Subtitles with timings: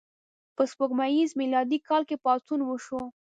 [0.55, 3.01] په سپوږمیز میلادي کال کې پاڅون وشو.